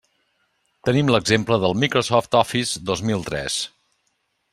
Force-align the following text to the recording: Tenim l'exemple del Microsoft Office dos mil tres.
Tenim 0.87 1.11
l'exemple 1.15 1.59
del 1.63 1.77
Microsoft 1.83 2.39
Office 2.39 2.73
dos 2.91 3.05
mil 3.11 3.27
tres. 3.29 3.59